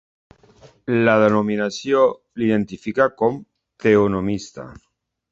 La 1.07 1.13
denominació 1.23 1.99
l"identifica 2.41 3.07
com 3.19 3.37
teonomista. 3.85 4.65